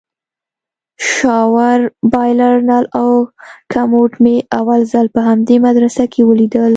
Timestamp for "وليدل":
6.25-6.69